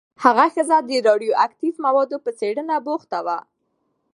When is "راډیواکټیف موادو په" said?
1.07-2.31